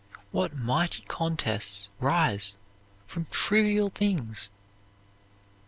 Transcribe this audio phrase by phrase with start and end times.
[0.31, 2.57] What mighty contests rise
[3.05, 4.49] from trivial things!